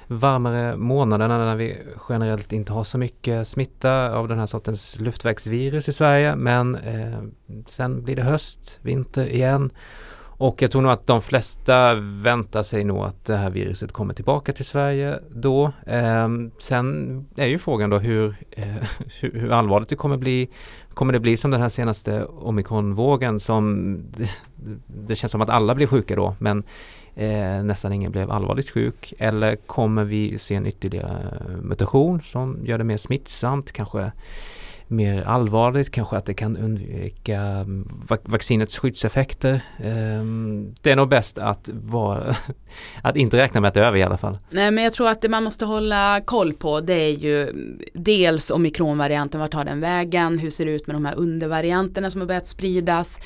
varmare 0.07 0.77
månaderna 0.77 1.37
när 1.37 1.55
vi 1.55 1.77
generellt 2.09 2.53
inte 2.53 2.73
har 2.73 2.83
så 2.83 2.97
mycket 2.97 3.47
smitta 3.47 4.13
av 4.13 4.27
den 4.27 4.39
här 4.39 4.45
sortens 4.45 4.99
luftvägsvirus 4.99 5.89
i 5.89 5.93
Sverige. 5.93 6.35
Men 6.35 6.75
eh, 6.75 7.19
sen 7.65 8.03
blir 8.03 8.15
det 8.15 8.23
höst, 8.23 8.79
vinter 8.81 9.25
igen. 9.25 9.71
Och 10.43 10.61
jag 10.61 10.71
tror 10.71 10.81
nog 10.81 10.91
att 10.91 11.07
de 11.07 11.21
flesta 11.21 11.93
väntar 11.95 12.63
sig 12.63 12.83
nog 12.83 13.03
att 13.03 13.25
det 13.25 13.37
här 13.37 13.49
viruset 13.49 13.91
kommer 13.91 14.13
tillbaka 14.13 14.53
till 14.53 14.65
Sverige 14.65 15.19
då. 15.29 15.71
Eh, 15.85 16.27
sen 16.59 17.25
är 17.35 17.45
ju 17.45 17.57
frågan 17.57 17.89
då 17.89 17.97
hur, 17.97 18.35
eh, 18.51 18.65
hur, 19.19 19.31
hur, 19.39 19.51
allvarligt 19.51 19.89
det 19.89 19.95
kommer 19.95 20.17
bli. 20.17 20.49
Kommer 20.93 21.13
det 21.13 21.19
bli 21.19 21.37
som 21.37 21.51
den 21.51 21.61
här 21.61 21.69
senaste 21.69 22.25
omikronvågen 22.25 23.39
som 23.39 23.97
det, 24.17 24.29
det 25.07 25.15
känns 25.15 25.31
som 25.31 25.41
att 25.41 25.49
alla 25.49 25.75
blir 25.75 25.87
sjuka 25.87 26.15
då 26.15 26.35
men 26.39 26.63
eh, 27.15 27.63
nästan 27.63 27.93
ingen 27.93 28.11
blev 28.11 28.31
allvarligt 28.31 28.69
sjuk. 28.69 29.13
Eller 29.19 29.55
kommer 29.55 30.03
vi 30.03 30.37
se 30.37 30.55
en 30.55 30.67
ytterligare 30.67 31.39
mutation 31.61 32.21
som 32.21 32.65
gör 32.65 32.77
det 32.77 32.83
mer 32.83 32.97
smittsamt, 32.97 33.71
kanske 33.71 34.11
mer 34.95 35.23
allvarligt, 35.23 35.91
kanske 35.91 36.17
att 36.17 36.25
det 36.25 36.33
kan 36.33 36.57
undvika 36.57 37.39
mm, 37.39 37.87
vaccinets 38.23 38.77
skyddseffekter. 38.77 39.61
Ehm, 39.83 40.73
det 40.81 40.91
är 40.91 40.95
nog 40.95 41.09
bäst 41.09 41.37
att, 41.37 41.69
vara, 41.73 42.35
att 43.01 43.15
inte 43.15 43.37
räkna 43.37 43.61
med 43.61 43.67
att 43.67 43.73
det 43.73 43.79
är 43.79 43.83
över 43.83 43.97
i 43.97 44.03
alla 44.03 44.17
fall. 44.17 44.37
Nej 44.49 44.71
men 44.71 44.83
jag 44.83 44.93
tror 44.93 45.09
att 45.09 45.21
det 45.21 45.29
man 45.29 45.43
måste 45.43 45.65
hålla 45.65 46.21
koll 46.25 46.53
på 46.53 46.81
det 46.81 46.93
är 46.93 47.09
ju 47.09 47.53
dels 47.93 48.51
omikronvarianten, 48.51 49.39
vart 49.39 49.51
tar 49.51 49.65
den 49.65 49.79
vägen, 49.79 50.39
hur 50.39 50.49
ser 50.49 50.65
det 50.65 50.71
ut 50.71 50.87
med 50.87 50.95
de 50.95 51.05
här 51.05 51.15
undervarianterna 51.15 52.09
som 52.09 52.21
har 52.21 52.27
börjat 52.27 52.47
spridas 52.47 53.21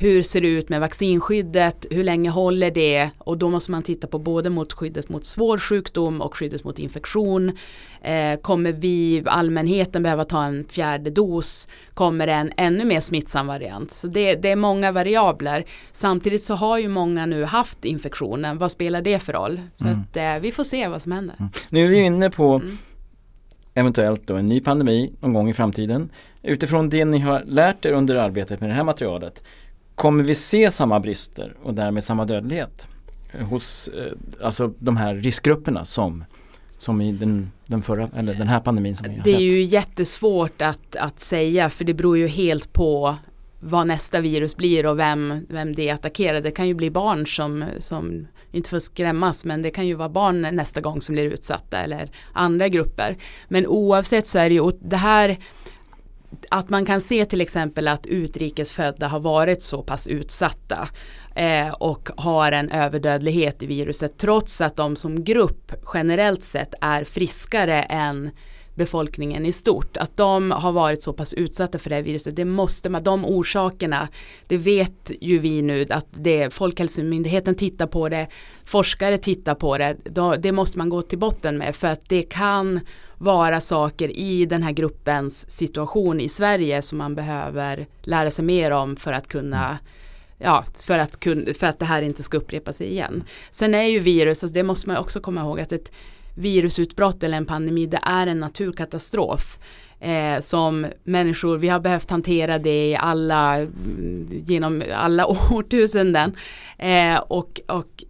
hur 0.00 0.22
ser 0.22 0.40
det 0.40 0.48
ut 0.48 0.68
med 0.68 0.80
vaccinskyddet, 0.80 1.86
hur 1.90 2.04
länge 2.04 2.30
håller 2.30 2.70
det 2.70 3.10
och 3.18 3.38
då 3.38 3.50
måste 3.50 3.70
man 3.70 3.82
titta 3.82 4.06
på 4.06 4.18
både 4.18 4.50
mot 4.50 4.72
skyddet 4.72 5.08
mot 5.08 5.24
svår 5.24 5.58
sjukdom 5.58 6.20
och 6.20 6.36
skyddet 6.36 6.64
mot 6.64 6.78
infektion. 6.78 7.52
Eh, 8.02 8.40
kommer 8.40 8.72
vi, 8.72 9.22
allmänheten, 9.26 10.02
behöva 10.02 10.24
ta 10.24 10.44
en 10.44 10.64
fjärde 10.68 11.10
dos? 11.10 11.68
Kommer 11.94 12.26
det 12.26 12.32
en 12.32 12.52
ännu 12.56 12.84
mer 12.84 13.00
smittsam 13.00 13.46
variant? 13.46 13.92
Så 13.92 14.08
det, 14.08 14.34
det 14.34 14.50
är 14.50 14.56
många 14.56 14.92
variabler. 14.92 15.64
Samtidigt 15.92 16.42
så 16.42 16.54
har 16.54 16.78
ju 16.78 16.88
många 16.88 17.26
nu 17.26 17.44
haft 17.44 17.84
infektionen. 17.84 18.58
Vad 18.58 18.70
spelar 18.70 19.02
det 19.02 19.18
för 19.18 19.32
roll? 19.32 19.60
Så 19.72 19.86
mm. 19.86 20.00
att 20.00 20.16
eh, 20.16 20.38
vi 20.40 20.52
får 20.52 20.64
se 20.64 20.88
vad 20.88 21.02
som 21.02 21.12
händer. 21.12 21.36
Mm. 21.38 21.50
Nu 21.70 21.84
är 21.84 21.88
vi 21.88 21.98
inne 21.98 22.30
på 22.30 22.54
mm. 22.54 22.78
eventuellt 23.74 24.26
då 24.26 24.36
en 24.36 24.46
ny 24.46 24.60
pandemi 24.60 25.12
någon 25.20 25.32
gång 25.32 25.50
i 25.50 25.54
framtiden. 25.54 26.10
Utifrån 26.42 26.88
det 26.88 27.04
ni 27.04 27.18
har 27.18 27.44
lärt 27.46 27.84
er 27.84 27.92
under 27.92 28.16
arbetet 28.16 28.60
med 28.60 28.70
det 28.70 28.74
här 28.74 28.84
materialet 28.84 29.42
Kommer 29.98 30.24
vi 30.24 30.34
se 30.34 30.70
samma 30.70 31.00
brister 31.00 31.56
och 31.62 31.74
därmed 31.74 32.04
samma 32.04 32.24
dödlighet 32.24 32.88
hos 33.50 33.88
eh, 33.88 34.12
alltså 34.42 34.72
de 34.78 34.96
här 34.96 35.14
riskgrupperna 35.14 35.84
som, 35.84 36.24
som 36.78 37.00
i 37.00 37.12
den, 37.12 37.50
den, 37.66 37.82
förra, 37.82 38.08
eller 38.16 38.34
den 38.34 38.48
här 38.48 38.60
pandemin 38.60 38.96
som 38.96 39.06
vi 39.08 39.16
har 39.16 39.24
Det 39.24 39.30
är 39.30 39.32
sett? 39.32 39.42
ju 39.42 39.62
jättesvårt 39.62 40.62
att, 40.62 40.96
att 40.96 41.20
säga 41.20 41.70
för 41.70 41.84
det 41.84 41.94
beror 41.94 42.18
ju 42.18 42.28
helt 42.28 42.72
på 42.72 43.16
vad 43.60 43.86
nästa 43.86 44.20
virus 44.20 44.56
blir 44.56 44.86
och 44.86 44.98
vem, 44.98 45.46
vem 45.48 45.74
det 45.74 45.90
attackerar. 45.90 46.40
Det 46.40 46.50
kan 46.50 46.68
ju 46.68 46.74
bli 46.74 46.90
barn 46.90 47.26
som, 47.26 47.64
som, 47.78 48.26
inte 48.52 48.76
att 48.76 48.82
skrämmas, 48.82 49.44
men 49.44 49.62
det 49.62 49.70
kan 49.70 49.86
ju 49.86 49.94
vara 49.94 50.08
barn 50.08 50.42
nästa 50.42 50.80
gång 50.80 51.00
som 51.00 51.12
blir 51.12 51.24
utsatta 51.24 51.78
eller 51.78 52.10
andra 52.32 52.68
grupper. 52.68 53.16
Men 53.48 53.66
oavsett 53.66 54.26
så 54.26 54.38
är 54.38 54.48
det 54.48 54.54
ju, 54.54 54.70
det 54.80 54.96
här 54.96 55.36
att 56.50 56.70
man 56.70 56.84
kan 56.84 57.00
se 57.00 57.24
till 57.24 57.40
exempel 57.40 57.88
att 57.88 58.06
utrikesfödda 58.06 59.08
har 59.08 59.20
varit 59.20 59.62
så 59.62 59.82
pass 59.82 60.06
utsatta 60.06 60.88
eh, 61.34 61.68
och 61.68 62.08
har 62.16 62.52
en 62.52 62.70
överdödlighet 62.70 63.62
i 63.62 63.66
viruset 63.66 64.18
trots 64.18 64.60
att 64.60 64.76
de 64.76 64.96
som 64.96 65.24
grupp 65.24 65.72
generellt 65.94 66.42
sett 66.42 66.74
är 66.80 67.04
friskare 67.04 67.82
än 67.82 68.30
befolkningen 68.78 69.46
i 69.46 69.52
stort. 69.52 69.96
Att 69.96 70.16
de 70.16 70.50
har 70.50 70.72
varit 70.72 71.02
så 71.02 71.12
pass 71.12 71.34
utsatta 71.34 71.78
för 71.78 71.90
det 71.90 71.96
här 71.96 72.02
viruset, 72.02 72.36
det 72.36 72.44
måste 72.44 72.88
man, 72.88 73.02
de 73.02 73.24
orsakerna, 73.24 74.08
det 74.46 74.56
vet 74.56 75.10
ju 75.20 75.38
vi 75.38 75.62
nu 75.62 75.86
att 75.90 76.06
det, 76.10 76.54
Folkhälsomyndigheten 76.54 77.54
tittar 77.54 77.86
på 77.86 78.08
det, 78.08 78.26
forskare 78.64 79.18
tittar 79.18 79.54
på 79.54 79.78
det, 79.78 79.96
det 80.38 80.52
måste 80.52 80.78
man 80.78 80.88
gå 80.88 81.02
till 81.02 81.18
botten 81.18 81.58
med 81.58 81.76
för 81.76 81.88
att 81.88 82.08
det 82.08 82.22
kan 82.22 82.80
vara 83.18 83.60
saker 83.60 84.16
i 84.16 84.46
den 84.46 84.62
här 84.62 84.72
gruppens 84.72 85.50
situation 85.50 86.20
i 86.20 86.28
Sverige 86.28 86.82
som 86.82 86.98
man 86.98 87.14
behöver 87.14 87.86
lära 88.02 88.30
sig 88.30 88.44
mer 88.44 88.70
om 88.70 88.96
för 88.96 89.12
att 89.12 89.28
kunna 89.28 89.78
ja, 90.38 90.64
för 90.80 90.98
att, 90.98 91.24
för 91.58 91.64
att 91.66 91.78
det 91.78 91.84
här 91.84 92.02
inte 92.02 92.22
ska 92.22 92.36
upprepa 92.36 92.72
sig 92.72 92.86
igen. 92.86 93.24
Sen 93.50 93.74
är 93.74 93.82
ju 93.82 93.98
virus, 93.98 94.40
det 94.40 94.62
måste 94.62 94.88
man 94.88 94.96
också 94.96 95.20
komma 95.20 95.40
ihåg 95.40 95.60
att 95.60 95.72
ett 95.72 95.92
virusutbrott 96.38 97.22
eller 97.22 97.36
en 97.36 97.46
pandemi 97.46 97.86
det 97.86 98.00
är 98.02 98.26
en 98.26 98.40
naturkatastrof. 98.40 99.58
eh, 100.00 100.40
som 100.40 100.86
människor, 101.04 101.56
vi 101.58 101.68
har 101.68 101.80
behövt 101.80 102.10
hantera 102.10 102.58
det 102.58 102.90
i 102.90 102.96
alla, 102.96 103.66
genom 104.30 104.82
alla 104.94 105.26
årtusenden. 105.50 106.36
Eh, 106.78 107.18
och, 107.18 107.60
och, 107.66 108.04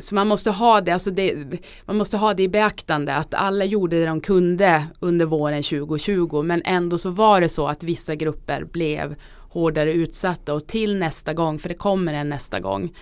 så 0.00 0.14
man 0.14 0.26
måste 0.26 0.50
ha 0.50 0.80
det, 0.80 0.92
alltså 0.92 1.10
det, 1.10 1.36
man 1.84 1.96
måste 1.96 2.16
ha 2.16 2.34
det 2.34 2.42
i 2.42 2.48
beaktande 2.48 3.14
att 3.14 3.34
alla 3.34 3.64
gjorde 3.64 4.00
det 4.00 4.06
de 4.06 4.20
kunde 4.20 4.86
under 5.00 5.26
våren 5.26 5.62
2020 5.62 6.42
men 6.42 6.62
ändå 6.64 6.98
så 6.98 7.10
var 7.10 7.40
det 7.40 7.48
så 7.48 7.68
att 7.68 7.82
vissa 7.82 8.14
grupper 8.14 8.64
blev 8.64 9.14
hårdare 9.54 9.92
utsatta 9.92 10.54
och 10.54 10.66
till 10.66 10.96
nästa 10.96 11.34
gång, 11.34 11.58
för 11.58 11.68
det 11.68 11.74
kommer 11.74 12.14
en 12.14 12.28
nästa 12.28 12.60
gång, 12.60 12.92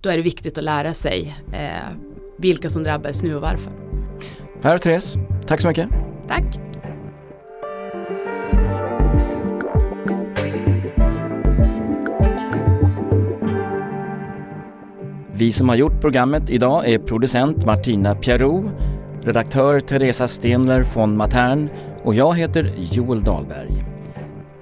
då 0.00 0.10
är 0.10 0.16
det 0.16 0.22
viktigt 0.22 0.58
att 0.58 0.64
lära 0.64 0.94
sig 0.94 1.36
eh, 1.52 1.90
vilka 2.36 2.68
som 2.68 2.82
drabbades 2.82 3.22
nu 3.22 3.34
och 3.34 3.42
varför. 3.42 3.72
Per 4.60 4.74
och 4.74 4.82
Therese, 4.82 5.18
tack 5.46 5.60
så 5.60 5.68
mycket. 5.68 5.88
Tack. 6.28 6.60
Vi 15.38 15.52
som 15.52 15.68
har 15.68 15.76
gjort 15.76 16.00
programmet 16.00 16.50
idag 16.50 16.88
är 16.88 16.98
producent 16.98 17.66
Martina 17.66 18.14
Pierrot, 18.14 18.64
redaktör 19.22 19.80
Teresa 19.80 20.28
Stenler 20.28 20.84
von 20.94 21.16
Matern 21.16 21.68
och 22.04 22.14
jag 22.14 22.38
heter 22.38 22.74
Joel 22.76 23.20
Dahlberg. 23.20 23.84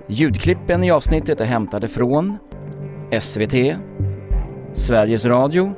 Ljudklippen 0.07 0.85
i 0.85 0.91
avsnittet 0.91 1.41
är 1.41 1.45
hämtade 1.45 1.89
från 1.89 2.39
SVT, 3.21 3.55
Sveriges 4.73 5.27
Radio, 5.27 5.75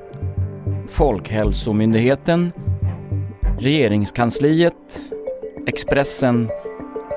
Folkhälsomyndigheten, 0.88 2.52
Regeringskansliet, 3.58 5.12
Expressen, 5.66 6.48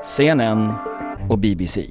CNN 0.04 0.74
och 1.30 1.40
BBC. 1.40 1.90